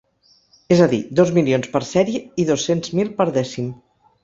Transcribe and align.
És 0.75 0.79
a 0.85 0.87
dir 0.93 0.99
dos 1.19 1.33
milions 1.35 1.69
per 1.75 1.83
sèrie 1.91 2.23
i 2.45 2.49
dos-cents 2.53 2.95
mil 3.01 3.15
per 3.23 3.31
dècim. 3.39 3.73